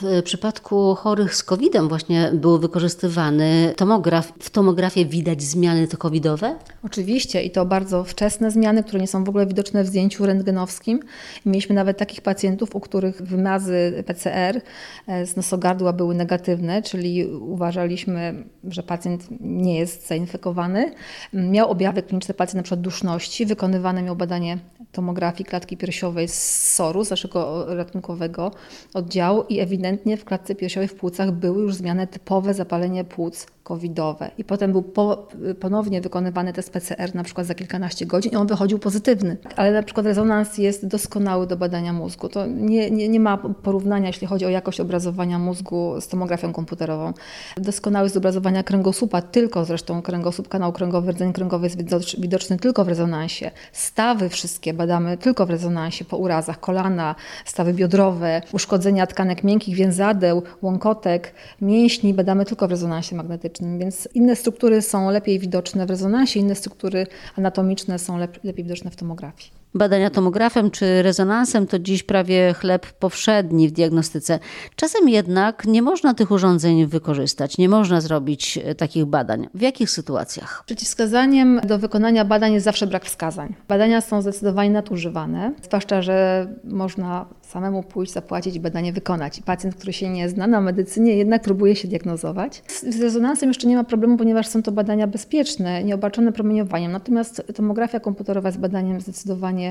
W 0.00 0.22
przypadku 0.22 0.94
chorych 0.94 1.34
z 1.34 1.42
COVID-em 1.42 1.88
właśnie 1.88 2.30
był 2.34 2.58
wykorzystywany 2.58 3.74
tomograf. 3.76 4.32
W 4.40 4.50
tomografie 4.50 5.06
widać 5.06 5.42
zmiany 5.42 5.88
to 5.88 5.96
covidowe? 5.96 6.56
Oczywiście 6.82 7.42
i 7.42 7.50
to 7.50 7.66
bardzo 7.66 8.04
wczesne 8.04 8.50
zmiany, 8.50 8.84
które 8.84 9.00
nie 9.00 9.06
są 9.06 9.24
w 9.24 9.28
ogóle 9.28 9.46
widoczne 9.46 9.84
w 9.84 9.86
zdjęciu 9.86 10.26
rentgenowskim. 10.26 11.00
Mieliśmy 11.46 11.74
nawet 11.74 11.98
takich 11.98 12.20
pacjentów, 12.20 12.76
u 12.76 12.80
których 12.80 13.22
wymazy 13.22 14.04
PCR 14.06 14.60
e, 15.06 15.26
z 15.26 15.36
nosogardła 15.36 15.92
były 15.92 16.14
negatywne, 16.14 16.82
czyli 16.82 17.26
uważaliśmy, 17.26 18.44
że 18.64 18.82
pacjent 18.82 19.26
nie 19.40 19.78
jest 19.78 20.08
zainfekowany. 20.08 20.94
Miał 21.32 21.70
objawy 21.70 22.02
kliniczne 22.02 22.34
pacjent 22.34 22.64
przykład 22.64 22.80
duszności, 22.80 23.46
wykonywane 23.46 24.02
miał 24.02 24.16
badanie 24.16 24.58
tomografii 24.92 25.44
klatki 25.44 25.76
piersiowej 25.76 26.28
z 26.28 26.72
SOR-u, 26.74 27.04
z 27.04 27.10
naszego 27.10 27.66
ratunkowego 27.74 28.50
oddziału 28.94 29.44
i 29.48 29.60
ewidentnie 29.60 29.85
w 30.18 30.24
klatce 30.24 30.54
piersiowej 30.54 30.88
w 30.88 30.94
płucach 30.94 31.30
były 31.30 31.62
już 31.62 31.74
zmiany 31.74 32.06
typowe 32.06 32.54
zapalenie 32.54 33.04
płuc 33.04 33.46
covidowe. 33.66 34.30
I 34.38 34.44
potem 34.44 34.72
był 34.72 34.82
po, 34.82 35.28
ponownie 35.60 36.00
wykonywany 36.00 36.52
test 36.52 36.70
PCR 36.70 37.14
na 37.14 37.24
przykład 37.24 37.46
za 37.46 37.54
kilkanaście 37.54 38.06
godzin 38.06 38.32
i 38.32 38.36
on 38.36 38.46
wychodził 38.46 38.78
pozytywny. 38.78 39.36
Ale 39.56 39.72
na 39.72 39.82
przykład 39.82 40.06
rezonans 40.06 40.58
jest 40.58 40.86
doskonały 40.86 41.46
do 41.46 41.56
badania 41.56 41.92
mózgu. 41.92 42.28
To 42.28 42.46
nie, 42.46 42.90
nie, 42.90 43.08
nie 43.08 43.20
ma 43.20 43.36
porównania, 43.38 44.06
jeśli 44.06 44.26
chodzi 44.26 44.46
o 44.46 44.48
jakość 44.48 44.80
obrazowania 44.80 45.38
mózgu 45.38 46.00
z 46.00 46.08
tomografią 46.08 46.52
komputerową. 46.52 47.12
Doskonały 47.56 48.06
jest 48.06 48.16
obrazowania 48.16 48.62
kręgosłupa, 48.62 49.22
tylko 49.22 49.64
zresztą 49.64 50.02
kręgosłup, 50.02 50.48
kanał 50.48 50.72
kręgowy, 50.72 51.12
rdzeń 51.12 51.32
kręgowy 51.32 51.66
jest 51.66 51.76
widoczny 52.20 52.56
tylko 52.58 52.84
w 52.84 52.88
rezonansie. 52.88 53.50
Stawy 53.72 54.28
wszystkie 54.28 54.74
badamy 54.74 55.16
tylko 55.16 55.46
w 55.46 55.50
rezonansie, 55.50 56.04
po 56.04 56.16
urazach 56.16 56.60
kolana, 56.60 57.14
stawy 57.44 57.74
biodrowe, 57.74 58.42
uszkodzenia 58.52 59.06
tkanek 59.06 59.44
miękkich, 59.44 59.75
więzadeł, 59.76 60.42
łąkotek, 60.62 61.34
mięśni 61.60 62.14
badamy 62.14 62.44
tylko 62.44 62.68
w 62.68 62.70
rezonansie 62.70 63.16
magnetycznym 63.16 63.78
więc 63.78 64.08
inne 64.14 64.36
struktury 64.36 64.82
są 64.82 65.10
lepiej 65.10 65.38
widoczne 65.38 65.86
w 65.86 65.90
rezonansie, 65.90 66.40
inne 66.40 66.54
struktury 66.54 67.06
anatomiczne 67.36 67.98
są 67.98 68.18
lepiej 68.18 68.64
widoczne 68.64 68.90
w 68.90 68.96
tomografii. 68.96 69.55
Badania 69.76 70.10
tomografem 70.10 70.70
czy 70.70 71.02
rezonansem 71.02 71.66
to 71.66 71.78
dziś 71.78 72.02
prawie 72.02 72.54
chleb 72.54 72.86
powszedni 72.86 73.68
w 73.68 73.72
diagnostyce. 73.72 74.38
Czasem 74.76 75.08
jednak 75.08 75.64
nie 75.66 75.82
można 75.82 76.14
tych 76.14 76.30
urządzeń 76.30 76.86
wykorzystać, 76.86 77.58
nie 77.58 77.68
można 77.68 78.00
zrobić 78.00 78.58
e, 78.64 78.74
takich 78.74 79.04
badań. 79.04 79.48
W 79.54 79.60
jakich 79.60 79.90
sytuacjach? 79.90 80.62
Przeciwwskazaniem 80.66 81.60
do 81.64 81.78
wykonania 81.78 82.24
badań 82.24 82.52
jest 82.52 82.64
zawsze 82.64 82.86
brak 82.86 83.04
wskazań. 83.04 83.54
Badania 83.68 84.00
są 84.00 84.22
zdecydowanie 84.22 84.70
nadużywane, 84.70 85.52
zwłaszcza, 85.62 86.02
że 86.02 86.46
można 86.64 87.26
samemu 87.42 87.82
pójść, 87.82 88.12
zapłacić 88.12 88.56
i 88.56 88.60
badanie 88.60 88.92
wykonać. 88.92 89.38
I 89.38 89.42
pacjent, 89.42 89.74
który 89.74 89.92
się 89.92 90.08
nie 90.08 90.28
zna 90.28 90.46
na 90.46 90.60
medycynie, 90.60 91.16
jednak 91.16 91.42
próbuje 91.42 91.76
się 91.76 91.88
diagnozować. 91.88 92.62
Z 92.68 93.00
rezonansem 93.00 93.50
jeszcze 93.50 93.66
nie 93.66 93.76
ma 93.76 93.84
problemu, 93.84 94.16
ponieważ 94.16 94.46
są 94.46 94.62
to 94.62 94.72
badania 94.72 95.06
bezpieczne, 95.06 95.84
nieobarczone 95.84 96.32
promieniowaniem. 96.32 96.92
Natomiast 96.92 97.42
tomografia 97.54 98.00
komputerowa 98.00 98.48
jest 98.48 98.60
badaniem 98.60 99.00
zdecydowanie 99.00 99.65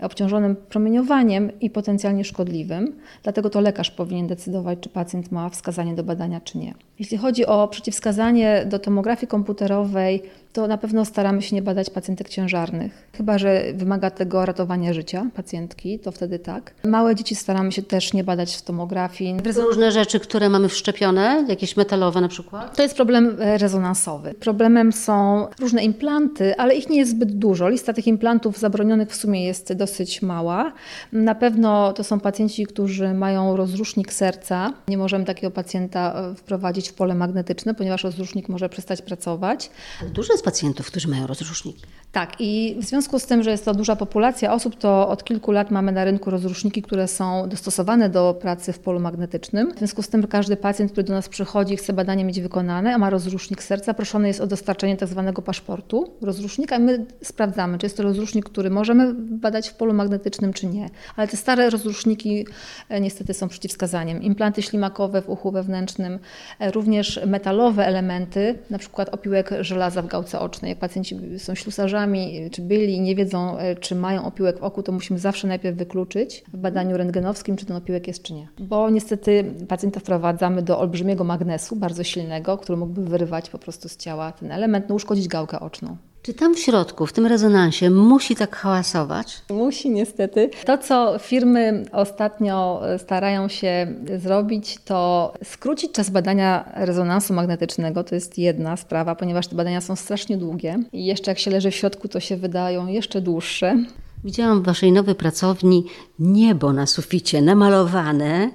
obciążonym 0.00 0.56
promieniowaniem 0.56 1.60
i 1.60 1.70
potencjalnie 1.70 2.24
szkodliwym. 2.24 2.92
Dlatego 3.22 3.50
to 3.50 3.60
lekarz 3.60 3.90
powinien 3.90 4.26
decydować, 4.26 4.78
czy 4.80 4.88
pacjent 4.88 5.32
ma 5.32 5.48
wskazanie 5.48 5.94
do 5.94 6.04
badania, 6.04 6.40
czy 6.40 6.58
nie. 6.58 6.74
Jeśli 6.98 7.18
chodzi 7.18 7.46
o 7.46 7.68
przeciwwskazanie 7.68 8.64
do 8.66 8.78
tomografii 8.78 9.28
komputerowej, 9.28 10.22
to 10.52 10.66
na 10.66 10.78
pewno 10.78 11.04
staramy 11.04 11.42
się 11.42 11.56
nie 11.56 11.62
badać 11.62 11.90
pacjentek 11.90 12.28
ciężarnych. 12.28 13.08
Chyba, 13.16 13.38
że 13.38 13.62
wymaga 13.74 14.10
tego 14.10 14.46
ratowania 14.46 14.92
życia 14.92 15.26
pacjentki, 15.34 15.98
to 15.98 16.12
wtedy 16.12 16.38
tak. 16.38 16.74
Małe 16.84 17.14
dzieci 17.14 17.34
staramy 17.34 17.72
się 17.72 17.82
też 17.82 18.12
nie 18.12 18.24
badać 18.24 18.56
w 18.56 18.62
tomografii. 18.62 19.36
Różne 19.56 19.92
rzeczy, 19.92 20.20
które 20.20 20.48
mamy 20.48 20.68
wszczepione, 20.68 21.44
jakieś 21.48 21.76
metalowe 21.76 22.20
na 22.20 22.28
przykład? 22.28 22.76
To 22.76 22.82
jest 22.82 22.94
problem 22.94 23.36
e, 23.40 23.58
rezonansowy. 23.58 24.34
Problemem 24.34 24.92
są 24.92 25.46
różne 25.60 25.84
implanty, 25.84 26.56
ale 26.56 26.74
ich 26.74 26.90
nie 26.90 26.98
jest 26.98 27.10
zbyt 27.10 27.38
dużo. 27.38 27.68
Lista 27.68 27.92
tych 27.92 28.06
implantów 28.06 28.58
zabronionych 28.58 29.08
w 29.08 29.16
sumie 29.16 29.37
jest 29.44 29.72
dosyć 29.72 30.22
mała. 30.22 30.72
Na 31.12 31.34
pewno 31.34 31.92
to 31.92 32.04
są 32.04 32.20
pacjenci, 32.20 32.66
którzy 32.66 33.14
mają 33.14 33.56
rozrusznik 33.56 34.12
serca. 34.12 34.72
Nie 34.88 34.98
możemy 34.98 35.24
takiego 35.24 35.50
pacjenta 35.50 36.30
e, 36.30 36.34
wprowadzić 36.34 36.88
w 36.88 36.94
pole 36.94 37.14
magnetyczne, 37.14 37.74
ponieważ 37.74 38.04
rozrusznik 38.04 38.48
może 38.48 38.68
przestać 38.68 39.02
pracować. 39.02 39.70
Dużo 40.14 40.32
jest 40.32 40.44
pacjentów, 40.44 40.86
którzy 40.86 41.08
mają 41.08 41.26
rozruszniki. 41.26 41.82
Tak, 42.12 42.36
i 42.38 42.76
w 42.80 42.84
związku 42.84 43.18
z 43.18 43.26
tym, 43.26 43.42
że 43.42 43.50
jest 43.50 43.64
to 43.64 43.74
duża 43.74 43.96
populacja 43.96 44.52
osób, 44.52 44.76
to 44.76 45.08
od 45.08 45.24
kilku 45.24 45.52
lat 45.52 45.70
mamy 45.70 45.92
na 45.92 46.04
rynku 46.04 46.30
rozruszniki, 46.30 46.82
które 46.82 47.08
są 47.08 47.48
dostosowane 47.48 48.08
do 48.08 48.38
pracy 48.40 48.72
w 48.72 48.78
polu 48.78 49.00
magnetycznym. 49.00 49.74
W 49.74 49.78
związku 49.78 50.02
z 50.02 50.08
tym 50.08 50.26
każdy 50.26 50.56
pacjent, 50.56 50.92
który 50.92 51.04
do 51.04 51.12
nas 51.12 51.28
przychodzi, 51.28 51.76
chce 51.76 51.92
badanie 51.92 52.24
mieć 52.24 52.40
wykonane, 52.40 52.94
a 52.94 52.98
ma 52.98 53.10
rozrusznik 53.10 53.62
serca, 53.62 53.94
proszony 53.94 54.28
jest 54.28 54.40
o 54.40 54.46
dostarczenie 54.46 54.96
tak 54.96 55.08
zwanego 55.08 55.42
paszportu 55.42 56.12
rozrusznika 56.22 56.76
i 56.76 56.80
my 56.80 57.06
sprawdzamy, 57.22 57.78
czy 57.78 57.86
jest 57.86 57.96
to 57.96 58.02
rozrusznik, 58.02 58.44
który 58.44 58.70
możemy 58.70 59.14
badać 59.18 59.68
w 59.68 59.74
polu 59.74 59.94
magnetycznym, 59.94 60.52
czy 60.52 60.66
nie. 60.66 60.88
Ale 61.16 61.28
te 61.28 61.36
stare 61.36 61.70
rozruszniki 61.70 62.46
e, 62.88 63.00
niestety 63.00 63.34
są 63.34 63.48
przeciwwskazaniem. 63.48 64.22
Implanty 64.22 64.62
ślimakowe 64.62 65.22
w 65.22 65.28
uchu 65.28 65.50
wewnętrznym, 65.50 66.18
e, 66.58 66.70
również 66.70 67.20
metalowe 67.26 67.86
elementy, 67.86 68.58
na 68.70 68.78
przykład 68.78 69.08
opiłek 69.08 69.50
żelaza 69.60 70.02
w 70.02 70.06
gałce 70.06 70.40
ocznej. 70.40 70.68
Jak 70.68 70.78
pacjenci 70.78 71.16
są 71.38 71.54
ślusarzami, 71.54 72.50
czy 72.50 72.62
byli 72.62 72.94
i 72.94 73.00
nie 73.00 73.16
wiedzą, 73.16 73.58
e, 73.58 73.76
czy 73.76 73.94
mają 73.94 74.24
opiłek 74.24 74.58
w 74.58 74.62
oku, 74.62 74.82
to 74.82 74.92
musimy 74.92 75.18
zawsze 75.18 75.48
najpierw 75.48 75.76
wykluczyć 75.76 76.44
w 76.52 76.56
badaniu 76.56 76.96
rentgenowskim, 76.96 77.56
czy 77.56 77.66
ten 77.66 77.76
opiłek 77.76 78.06
jest, 78.06 78.22
czy 78.22 78.34
nie. 78.34 78.48
Bo 78.58 78.90
niestety 78.90 79.44
pacjenta 79.68 80.00
wprowadzamy 80.00 80.62
do 80.62 80.78
olbrzymiego 80.78 81.24
magnesu, 81.24 81.76
bardzo 81.76 82.04
silnego, 82.04 82.58
który 82.58 82.78
mógłby 82.78 83.04
wyrywać 83.04 83.50
po 83.50 83.58
prostu 83.58 83.88
z 83.88 83.96
ciała 83.96 84.32
ten 84.32 84.52
element, 84.52 84.88
no 84.88 84.94
uszkodzić 84.94 85.28
gałkę 85.28 85.60
oczną. 85.60 85.96
Czy 86.22 86.34
tam 86.34 86.54
w 86.54 86.58
środku, 86.58 87.06
w 87.06 87.12
tym 87.12 87.26
rezonansie 87.26 87.90
musi 87.90 88.36
tak 88.36 88.56
hałasować? 88.56 89.42
Musi 89.50 89.90
niestety. 89.90 90.50
To, 90.66 90.78
co 90.78 91.18
firmy 91.18 91.84
ostatnio 91.92 92.82
starają 92.98 93.48
się 93.48 93.94
zrobić, 94.18 94.78
to 94.84 95.32
skrócić 95.44 95.92
czas 95.92 96.10
badania 96.10 96.72
rezonansu 96.74 97.34
magnetycznego. 97.34 98.04
To 98.04 98.14
jest 98.14 98.38
jedna 98.38 98.76
sprawa, 98.76 99.14
ponieważ 99.14 99.46
te 99.46 99.56
badania 99.56 99.80
są 99.80 99.96
strasznie 99.96 100.36
długie 100.36 100.78
i 100.92 101.06
jeszcze 101.06 101.30
jak 101.30 101.38
się 101.38 101.50
leży 101.50 101.70
w 101.70 101.74
środku, 101.74 102.08
to 102.08 102.20
się 102.20 102.36
wydają 102.36 102.86
jeszcze 102.86 103.20
dłuższe. 103.20 103.76
Widziałam 104.24 104.62
w 104.62 104.64
Waszej 104.64 104.92
nowej 104.92 105.14
pracowni 105.14 105.84
niebo 106.18 106.72
na 106.72 106.86
suficie, 106.86 107.42
namalowane. 107.42 108.50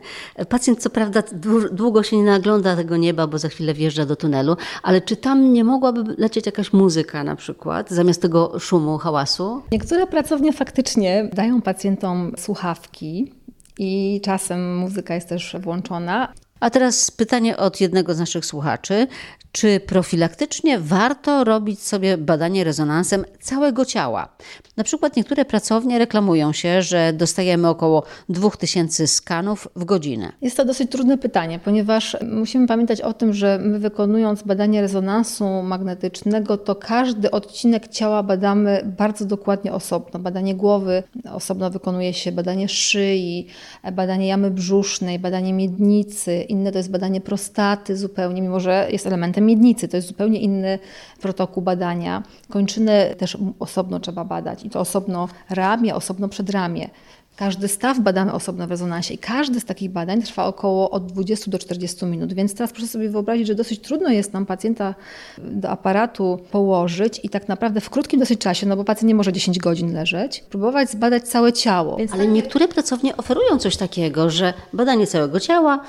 Pacjent 0.50 0.80
co 0.80 0.90
prawda 0.90 1.24
długo 1.72 2.04
się 2.04 2.18
nie 2.18 2.24
nagląda 2.24 2.76
tego 2.76 2.98
nieba, 2.98 3.28
bo 3.28 3.38
za 3.38 3.50
chwilę 3.50 3.74
wjeżdża 3.74 4.06
do 4.06 4.16
tunelu, 4.16 4.56
ale 4.84 5.02
czy 5.02 5.16
tam 5.16 5.54
nie 5.54 5.64
mogłaby 5.64 6.16
lecieć 6.18 6.46
jakaś 6.46 6.74
muzyka 6.74 7.24
na 7.24 7.36
przykład, 7.36 7.90
zamiast 7.90 8.22
tego 8.22 8.60
szumu, 8.60 8.98
hałasu? 8.98 9.62
Niektóre 9.72 10.08
pracownie 10.08 10.54
faktycznie 10.54 11.30
dają 11.34 11.62
pacjentom 11.62 12.32
słuchawki, 12.38 13.32
i 13.80 14.22
czasem 14.24 14.78
muzyka 14.78 15.16
jest 15.16 15.30
też 15.30 15.56
włączona. 15.60 16.34
A 16.64 16.70
teraz 16.70 17.12
pytanie 17.12 17.58
od 17.58 17.82
jednego 17.82 18.14
z 18.14 18.20
naszych 18.20 18.46
słuchaczy. 18.46 19.08
Czy 19.52 19.80
profilaktycznie 19.80 20.80
warto 20.80 21.44
robić 21.44 21.82
sobie 21.82 22.18
badanie 22.18 22.64
rezonansem 22.64 23.26
całego 23.42 23.86
ciała? 23.86 24.30
Na 24.78 24.84
przykład 24.84 25.18
niektóre 25.18 25.46
pracownie 25.46 26.00
reklamują 26.00 26.54
się, 26.54 26.82
że 26.82 27.14
dostajemy 27.14 27.70
około 27.70 28.04
2000 28.30 29.08
skanów 29.08 29.68
w 29.76 29.86
godzinę. 29.86 30.32
Jest 30.42 30.58
to 30.58 30.66
dosyć 30.66 30.92
trudne 30.92 31.18
pytanie, 31.18 31.60
ponieważ 31.60 32.18
musimy 32.32 32.68
pamiętać 32.68 33.02
o 33.02 33.14
tym, 33.14 33.34
że 33.34 33.60
my 33.62 33.80
wykonując 33.80 34.44
badanie 34.44 34.82
rezonansu 34.82 35.46
magnetycznego, 35.64 36.58
to 36.58 36.76
każdy 36.76 37.32
odcinek 37.32 37.88
ciała 37.88 38.24
badamy 38.24 38.94
bardzo 38.98 39.26
dokładnie 39.26 39.74
osobno. 39.74 40.20
Badanie 40.20 40.56
głowy 40.56 41.04
osobno 41.32 41.70
wykonuje 41.70 42.14
się 42.14 42.32
badanie 42.32 42.70
szyi, 42.70 43.48
badanie 43.92 44.28
jamy 44.28 44.52
brzusznej, 44.52 45.20
badanie 45.20 45.54
miednicy, 45.54 46.46
inne 46.54 46.72
to 46.72 46.78
jest 46.78 46.92
badanie 46.92 47.22
prostaty 47.22 47.98
zupełnie, 47.98 48.42
mimo 48.42 48.60
że 48.60 48.88
jest 48.92 49.08
elementem 49.08 49.46
miednicy. 49.46 49.88
To 49.88 49.98
jest 49.98 50.08
zupełnie 50.08 50.40
inny 50.40 50.80
protokół 51.22 51.64
badania. 51.64 52.24
Kończyny 52.50 53.16
też 53.18 53.38
osobno 53.60 54.00
trzeba 54.00 54.26
badać 54.26 54.66
i 54.66 54.70
to 54.70 54.80
osobno 54.80 55.28
ramię, 55.50 55.96
osobno 55.96 56.30
przedramię. 56.30 56.90
Każdy 57.36 57.68
staw 57.68 58.00
badamy 58.00 58.34
osobno 58.34 58.68
w 58.68 58.70
rezonansie 58.70 59.14
i 59.14 59.18
każdy 59.18 59.60
z 59.60 59.66
takich 59.66 59.92
badań 59.92 60.22
trwa 60.22 60.46
około 60.46 60.90
od 60.90 61.06
20 61.06 61.52
do 61.52 61.60
40 61.60 62.06
minut. 62.06 62.34
Więc 62.34 62.56
teraz 62.56 62.72
proszę 62.72 62.88
sobie 62.88 63.10
wyobrazić, 63.10 63.48
że 63.48 63.56
dosyć 63.56 63.80
trudno 63.80 64.10
jest 64.10 64.34
nam 64.34 64.46
pacjenta 64.46 64.96
do 65.38 65.70
aparatu 65.70 66.40
położyć 66.52 67.20
i 67.24 67.30
tak 67.30 67.48
naprawdę 67.48 67.82
w 67.82 67.90
krótkim 67.90 68.20
dosyć 68.20 68.40
czasie, 68.40 68.68
no 68.68 68.76
bo 68.76 68.84
pacjent 68.84 69.08
nie 69.08 69.16
może 69.16 69.34
10 69.34 69.60
godzin 69.60 69.94
leżeć, 69.94 70.44
próbować 70.50 70.90
zbadać 70.90 71.24
całe 71.24 71.54
ciało. 71.54 71.98
Więc 71.98 72.14
Ale 72.14 72.28
niektóre 72.28 72.68
pracownie 72.68 73.18
oferują 73.18 73.58
coś 73.58 73.78
takiego, 73.78 74.30
że 74.30 74.54
badanie 74.74 75.08
całego 75.08 75.40
ciała, 75.40 75.80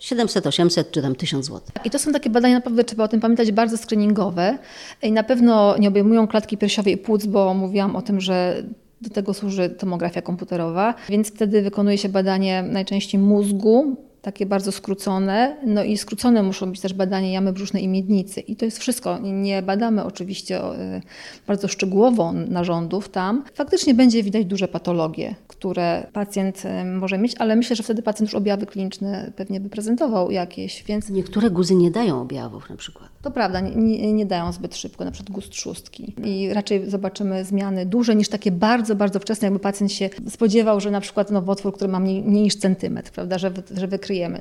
700, 0.00 0.46
800 0.46 0.90
czy 0.90 1.02
tam 1.02 1.14
1000 1.14 1.46
zł. 1.46 1.60
I 1.84 1.90
to 1.90 1.98
są 1.98 2.12
takie 2.12 2.30
badania, 2.30 2.54
naprawdę 2.54 2.84
trzeba 2.84 3.04
o 3.04 3.08
tym 3.08 3.20
pamiętać, 3.20 3.52
bardzo 3.52 3.76
screeningowe 3.76 4.58
i 5.02 5.12
na 5.12 5.22
pewno 5.22 5.78
nie 5.78 5.88
obejmują 5.88 6.28
klatki 6.28 6.56
piersiowej 6.56 6.94
i 6.94 6.96
płuc, 6.96 7.26
bo 7.26 7.54
mówiłam 7.54 7.96
o 7.96 8.02
tym, 8.02 8.20
że 8.20 8.62
do 9.00 9.10
tego 9.10 9.34
służy 9.34 9.70
tomografia 9.70 10.22
komputerowa, 10.22 10.94
więc 11.08 11.28
wtedy 11.28 11.62
wykonuje 11.62 11.98
się 11.98 12.08
badanie 12.08 12.62
najczęściej 12.62 13.20
mózgu, 13.20 13.96
takie 14.22 14.46
bardzo 14.46 14.72
skrócone, 14.72 15.56
no 15.66 15.84
i 15.84 15.96
skrócone 15.96 16.42
muszą 16.42 16.70
być 16.70 16.80
też 16.80 16.94
badania 16.94 17.30
jamy 17.30 17.52
brzusznej 17.52 17.84
i 17.84 17.88
miednicy. 17.88 18.40
I 18.40 18.56
to 18.56 18.64
jest 18.64 18.78
wszystko. 18.78 19.18
Nie 19.18 19.62
badamy 19.62 20.04
oczywiście 20.04 20.64
e, 20.64 21.00
bardzo 21.46 21.68
szczegółowo 21.68 22.32
narządów 22.32 23.08
tam. 23.08 23.44
Faktycznie 23.54 23.94
będzie 23.94 24.22
widać 24.22 24.44
duże 24.44 24.68
patologie, 24.68 25.34
które 25.48 26.06
pacjent 26.12 26.62
e, 26.64 26.84
może 26.84 27.18
mieć, 27.18 27.34
ale 27.38 27.56
myślę, 27.56 27.76
że 27.76 27.82
wtedy 27.82 28.02
pacjent 28.02 28.28
już 28.30 28.34
objawy 28.34 28.66
kliniczne 28.66 29.32
pewnie 29.36 29.60
by 29.60 29.68
prezentował 29.68 30.30
jakieś, 30.30 30.84
więc... 30.84 31.10
Niektóre 31.10 31.50
guzy 31.50 31.74
nie 31.74 31.90
dają 31.90 32.20
objawów 32.20 32.70
na 32.70 32.76
przykład. 32.76 33.08
To 33.22 33.30
prawda, 33.30 33.60
nie, 33.60 34.12
nie, 34.12 34.26
dają 34.26 34.52
zbyt 34.52 34.76
szybko, 34.76 35.04
na 35.04 35.10
przykład 35.10 35.34
gust 35.34 35.54
szóstki. 35.54 36.14
I 36.24 36.54
raczej 36.54 36.90
zobaczymy 36.90 37.44
zmiany 37.44 37.86
duże 37.86 38.16
niż 38.16 38.28
takie 38.28 38.52
bardzo, 38.52 38.94
bardzo 38.94 39.20
wczesne, 39.20 39.46
jakby 39.46 39.60
pacjent 39.60 39.92
się 39.92 40.10
spodziewał, 40.28 40.80
że 40.80 40.90
na 40.90 41.00
przykład 41.00 41.30
nowotwór, 41.30 41.74
który 41.74 41.90
ma 41.90 42.00
mniej, 42.00 42.22
mniej 42.22 42.42
niż 42.42 42.56
centymetr, 42.56 43.12
prawda, 43.12 43.38
że, 43.38 43.52
że 43.76 43.88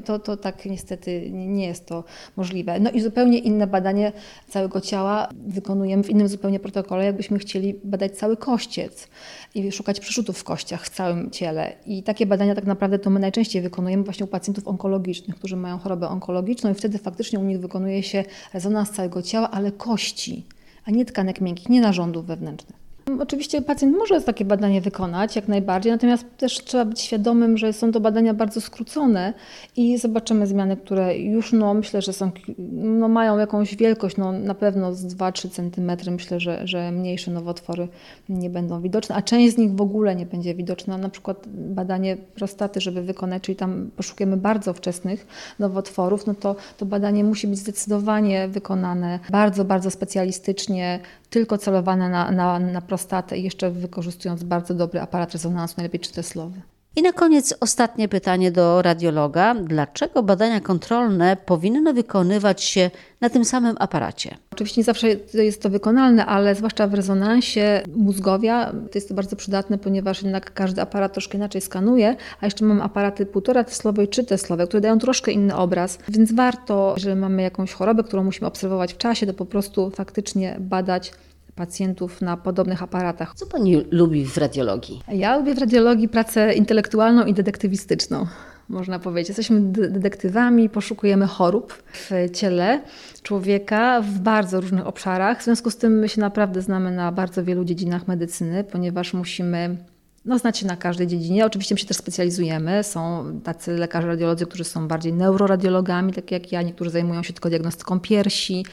To, 0.06 0.20
to 0.20 0.38
tak 0.38 0.66
niestety 0.66 1.32
nie 1.32 1.68
jest 1.68 1.86
to 1.86 2.04
możliwe. 2.36 2.80
No 2.80 2.92
i 2.92 3.02
zupełnie 3.02 3.38
inne 3.38 3.68
badanie 3.68 4.12
całego 4.48 4.82
ciała 4.82 5.30
wykonujemy 5.48 6.04
w 6.04 6.10
innym 6.10 6.28
zupełnie 6.28 6.60
protokole, 6.60 7.06
jakbyśmy 7.06 7.40
chcieli 7.40 7.76
badać 7.84 8.18
cały 8.18 8.38
kościec 8.38 9.08
i 9.56 9.72
szukać 9.72 10.00
przerzutów 10.00 10.40
w 10.40 10.44
kościach 10.44 10.86
w 10.86 10.90
całym 10.90 11.32
ciele. 11.32 11.74
I 11.86 12.04
takie 12.04 12.26
badania 12.26 12.56
tak 12.56 12.66
naprawdę 12.66 13.00
to 13.00 13.10
my 13.10 13.20
najczęściej 13.20 13.62
wykonujemy 13.62 14.04
właśnie 14.04 14.26
u 14.26 14.30
pacjentów 14.30 14.68
onkologicznych, 14.68 15.36
którzy 15.36 15.56
mają 15.56 15.78
chorobę 15.78 16.08
onkologiczną 16.08 16.72
i 16.72 16.74
wtedy 16.74 16.98
faktycznie 16.98 17.40
u 17.40 17.44
nich 17.44 17.60
wykonuje 17.60 18.04
się 18.04 18.24
rezonans 18.54 18.92
całego 18.92 19.22
ciała, 19.22 19.52
ale 19.52 19.72
kości, 19.72 20.46
a 20.86 20.92
nie 20.92 21.06
tkanek 21.06 21.42
miękkich, 21.42 21.70
nie 21.70 21.82
narządów 21.82 22.26
wewnętrznych. 22.26 22.89
Oczywiście 23.20 23.62
pacjent 23.62 23.98
może 23.98 24.22
takie 24.22 24.46
badanie 24.46 24.82
wykonać, 24.82 25.36
jak 25.36 25.48
najbardziej, 25.48 25.92
natomiast 25.92 26.26
też 26.38 26.64
trzeba 26.64 26.86
być 26.86 27.02
świadomym, 27.02 27.58
że 27.58 27.74
są 27.74 27.92
to 27.92 28.00
badania 28.00 28.34
bardzo 28.34 28.62
skrócone 28.62 29.34
i 29.78 29.98
zobaczymy 29.98 30.48
zmiany, 30.48 30.78
które 30.78 31.18
już 31.18 31.54
no, 31.54 31.74
myślę, 31.74 32.02
że 32.02 32.14
są, 32.14 32.32
no, 32.74 33.08
mają 33.08 33.38
jakąś 33.38 33.76
wielkość, 33.76 34.18
no, 34.18 34.32
na 34.32 34.54
pewno 34.54 34.94
z 34.94 35.06
2-3 35.06 35.50
cm. 35.50 36.12
Myślę, 36.12 36.40
że, 36.40 36.68
że 36.68 36.92
mniejsze 36.92 37.32
nowotwory 37.32 37.88
nie 38.30 38.50
będą 38.50 38.82
widoczne, 38.82 39.16
a 39.16 39.22
część 39.22 39.56
z 39.56 39.58
nich 39.58 39.76
w 39.76 39.82
ogóle 39.82 40.16
nie 40.16 40.26
będzie 40.26 40.56
widoczna. 40.56 40.98
Na 40.98 41.10
przykład 41.10 41.48
badanie 41.48 42.18
prostaty, 42.18 42.82
żeby 42.82 43.02
wykonać, 43.02 43.44
czyli 43.44 43.56
tam 43.56 43.90
poszukujemy 43.96 44.38
bardzo 44.38 44.74
wczesnych 44.74 45.28
nowotworów, 45.60 46.28
no 46.28 46.34
to 46.34 46.56
to 46.78 46.86
badanie 46.86 47.24
musi 47.24 47.48
być 47.48 47.60
zdecydowanie 47.60 48.48
wykonane 48.48 49.20
bardzo, 49.32 49.66
bardzo 49.66 49.92
specjalistycznie, 49.92 51.00
tylko 51.30 51.58
celowane 51.58 52.10
na, 52.10 52.32
na, 52.32 52.60
na 52.60 52.82
prostatę 52.82 53.09
i 53.36 53.44
jeszcze 53.44 53.72
wykorzystując 53.72 54.44
bardzo 54.44 54.74
dobry 54.74 55.02
aparat 55.02 55.32
rezonansu, 55.32 55.74
najlepiej 55.78 56.00
czyteslowy. 56.00 56.62
I 56.96 57.02
na 57.02 57.14
koniec 57.14 57.54
ostatnie 57.60 58.08
pytanie 58.08 58.52
do 58.52 58.82
radiologa. 58.82 59.56
Dlaczego 59.56 60.24
badania 60.24 60.60
kontrolne 60.60 61.38
powinny 61.46 61.94
wykonywać 61.94 62.64
się 62.64 62.92
na 63.22 63.30
tym 63.30 63.46
samym 63.46 63.76
aparacie? 63.80 64.38
Oczywiście 64.52 64.82
nie 64.82 64.86
zawsze 64.86 65.08
jest 65.34 65.62
to 65.62 65.70
wykonalne, 65.70 66.26
ale 66.26 66.56
zwłaszcza 66.56 66.88
w 66.88 66.94
rezonansie 66.94 67.82
mózgowia 67.96 68.72
to 68.72 68.92
jest 68.96 69.10
to 69.10 69.14
bardzo 69.16 69.36
przydatne, 69.36 69.78
ponieważ 69.78 70.24
jednak 70.24 70.54
każdy 70.54 70.82
aparat 70.82 71.14
troszkę 71.14 71.38
inaczej 71.38 71.62
skanuje, 71.62 72.16
a 72.42 72.46
jeszcze 72.46 72.66
mamy 72.66 72.84
aparaty 72.84 73.26
półtora 73.26 73.64
teslowe 73.64 74.04
i 74.04 74.08
trzy 74.08 74.24
teslowe, 74.24 74.68
które 74.68 74.82
dają 74.82 75.00
troszkę 75.00 75.32
inny 75.32 75.56
obraz, 75.56 76.00
więc 76.10 76.34
warto, 76.34 76.94
jeżeli 76.98 77.16
mamy 77.16 77.42
jakąś 77.42 77.74
chorobę, 77.74 78.04
którą 78.04 78.24
musimy 78.24 78.48
obserwować 78.48 78.94
w 78.94 78.98
czasie, 78.98 79.28
to 79.28 79.34
po 79.34 79.46
prostu 79.46 79.90
faktycznie 79.90 80.58
badać 80.60 81.12
pacjentów 81.60 82.22
na 82.22 82.38
podobnych 82.38 82.84
aparatach. 82.84 83.34
Co 83.36 83.46
Pani 83.46 83.86
lubi 83.92 84.26
w 84.26 84.38
radiologii? 84.38 85.02
Ja 85.12 85.38
lubię 85.38 85.56
w 85.56 85.60
radiologii 85.60 86.10
pracę 86.10 86.54
intelektualną 86.54 87.26
i 87.26 87.34
detektywistyczną. 87.34 88.28
Można 88.70 89.00
powiedzieć, 89.00 89.30
jesteśmy 89.30 89.62
detektywami, 89.90 90.70
poszukujemy 90.70 91.28
chorób 91.28 91.84
w 91.94 92.12
ciele 92.34 92.82
człowieka 93.24 94.02
w 94.02 94.20
bardzo 94.20 94.62
różnych 94.62 94.88
obszarach. 94.88 95.42
W 95.42 95.44
związku 95.44 95.70
z 95.72 95.78
tym 95.78 96.00
my 96.00 96.10
się 96.10 96.22
naprawdę 96.22 96.62
znamy 96.62 96.92
na 96.92 97.12
bardzo 97.12 97.44
wielu 97.44 97.66
dziedzinach 97.66 98.08
medycyny, 98.08 98.64
ponieważ 98.64 99.14
musimy 99.14 99.78
no, 100.26 100.40
znać 100.40 100.58
się 100.58 100.68
na 100.68 100.76
każdej 100.76 101.08
dziedzinie. 101.08 101.46
Oczywiście 101.46 101.76
my 101.76 101.80
się 101.80 101.86
też 101.88 101.98
specjalizujemy. 101.98 102.84
Są 102.84 103.26
tacy 103.44 103.78
lekarze 103.78 104.08
radiolodzy, 104.08 104.46
którzy 104.46 104.64
są 104.64 104.88
bardziej 104.88 105.14
neuroradiologami, 105.14 106.14
tak 106.14 106.32
jak 106.32 106.52
ja. 106.52 106.62
Niektórzy 106.62 106.90
zajmują 106.90 107.24
się 107.24 107.34
tylko 107.34 107.50
diagnostyką 107.50 108.00
piersi, 108.00 108.66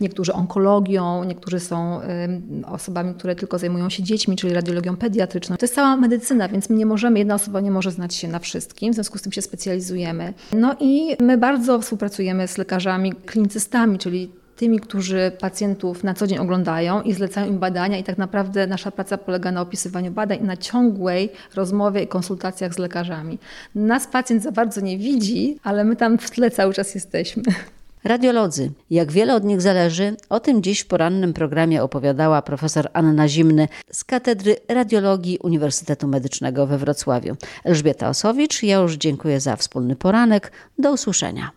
niektórzy 0.00 0.32
onkologią, 0.32 1.24
niektórzy 1.24 1.60
są 1.60 2.00
osobami, 2.66 3.14
które 3.14 3.36
tylko 3.36 3.58
zajmują 3.58 3.90
się 3.90 4.02
dziećmi, 4.02 4.36
czyli 4.36 4.54
radiologią 4.54 4.96
pediatryczną. 4.96 5.56
To 5.56 5.64
jest 5.64 5.74
cała 5.74 5.96
medycyna, 5.96 6.48
więc 6.48 6.70
my 6.70 6.76
nie 6.76 6.86
możemy, 6.86 7.18
jedna 7.18 7.34
osoba 7.34 7.60
nie 7.60 7.70
może 7.70 7.90
znać 7.90 8.14
się 8.14 8.28
na 8.28 8.38
wszystkim, 8.38 8.92
w 8.92 8.94
związku 8.94 9.18
z 9.18 9.22
tym 9.22 9.32
się 9.32 9.42
specjalizujemy. 9.42 10.34
No 10.52 10.76
i 10.80 11.16
my 11.20 11.38
bardzo 11.38 11.80
współpracujemy 11.80 12.48
z 12.48 12.58
lekarzami 12.58 13.12
klinicystami, 13.12 13.98
czyli 13.98 14.41
tymi, 14.62 14.80
którzy 14.80 15.32
pacjentów 15.40 16.04
na 16.04 16.14
co 16.14 16.26
dzień 16.26 16.38
oglądają 16.38 17.02
i 17.02 17.12
zlecają 17.12 17.46
im 17.46 17.58
badania 17.58 17.98
i 17.98 18.04
tak 18.04 18.18
naprawdę 18.18 18.66
nasza 18.66 18.90
praca 18.90 19.18
polega 19.18 19.52
na 19.52 19.60
opisywaniu 19.60 20.10
badań 20.10 20.38
i 20.38 20.44
na 20.44 20.56
ciągłej 20.56 21.32
rozmowie 21.54 22.02
i 22.02 22.06
konsultacjach 22.06 22.74
z 22.74 22.78
lekarzami. 22.78 23.38
Nas 23.74 24.06
pacjent 24.06 24.42
za 24.42 24.52
bardzo 24.52 24.80
nie 24.80 24.98
widzi, 24.98 25.58
ale 25.62 25.84
my 25.84 25.96
tam 25.96 26.18
w 26.18 26.30
tle 26.30 26.50
cały 26.50 26.74
czas 26.74 26.94
jesteśmy. 26.94 27.42
Radiolodzy, 28.04 28.70
jak 28.90 29.12
wiele 29.12 29.34
od 29.34 29.44
nich 29.44 29.60
zależy, 29.60 30.16
o 30.28 30.40
tym 30.40 30.62
dziś 30.62 30.80
w 30.80 30.86
porannym 30.86 31.32
programie 31.32 31.82
opowiadała 31.82 32.42
profesor 32.42 32.88
Anna 32.92 33.28
Zimny 33.28 33.68
z 33.92 34.04
Katedry 34.04 34.56
Radiologii 34.68 35.38
Uniwersytetu 35.38 36.08
Medycznego 36.08 36.66
we 36.66 36.78
Wrocławiu. 36.78 37.36
Elżbieta 37.64 38.08
Osowicz, 38.08 38.62
ja 38.62 38.76
już 38.76 38.94
dziękuję 38.94 39.40
za 39.40 39.56
wspólny 39.56 39.96
poranek. 39.96 40.52
Do 40.78 40.92
usłyszenia. 40.92 41.52